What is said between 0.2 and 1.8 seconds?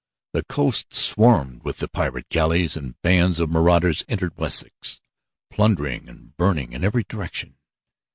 The coast swarmed with